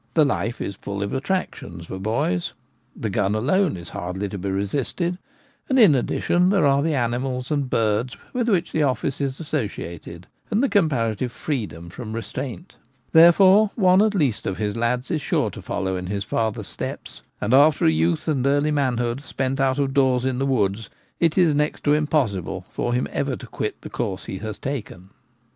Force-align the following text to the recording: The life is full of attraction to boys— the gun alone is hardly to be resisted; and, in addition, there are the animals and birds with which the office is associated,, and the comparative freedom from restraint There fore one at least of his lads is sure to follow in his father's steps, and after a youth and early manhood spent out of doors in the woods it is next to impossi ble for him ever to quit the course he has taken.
The 0.15 0.25
life 0.25 0.61
is 0.61 0.77
full 0.77 1.03
of 1.03 1.13
attraction 1.13 1.77
to 1.81 1.99
boys— 1.99 2.53
the 2.99 3.11
gun 3.11 3.35
alone 3.35 3.77
is 3.77 3.89
hardly 3.89 4.27
to 4.29 4.37
be 4.39 4.49
resisted; 4.49 5.19
and, 5.69 5.77
in 5.77 5.93
addition, 5.93 6.49
there 6.49 6.65
are 6.65 6.81
the 6.81 6.95
animals 6.95 7.51
and 7.51 7.69
birds 7.69 8.17
with 8.33 8.49
which 8.49 8.71
the 8.71 8.81
office 8.81 9.21
is 9.21 9.39
associated,, 9.39 10.25
and 10.49 10.63
the 10.63 10.69
comparative 10.69 11.31
freedom 11.31 11.87
from 11.91 12.13
restraint 12.13 12.77
There 13.11 13.31
fore 13.31 13.69
one 13.75 14.01
at 14.01 14.15
least 14.15 14.47
of 14.47 14.57
his 14.57 14.75
lads 14.75 15.11
is 15.11 15.21
sure 15.21 15.51
to 15.51 15.61
follow 15.61 15.95
in 15.95 16.07
his 16.07 16.23
father's 16.23 16.67
steps, 16.67 17.21
and 17.39 17.53
after 17.53 17.85
a 17.85 17.91
youth 17.91 18.27
and 18.27 18.43
early 18.47 18.71
manhood 18.71 19.21
spent 19.21 19.59
out 19.59 19.77
of 19.77 19.93
doors 19.93 20.25
in 20.25 20.39
the 20.39 20.47
woods 20.47 20.89
it 21.19 21.37
is 21.37 21.53
next 21.53 21.83
to 21.83 21.91
impossi 21.91 22.43
ble 22.43 22.65
for 22.71 22.95
him 22.95 23.07
ever 23.11 23.35
to 23.35 23.45
quit 23.45 23.79
the 23.83 23.89
course 23.91 24.25
he 24.25 24.39
has 24.39 24.57
taken. 24.57 25.11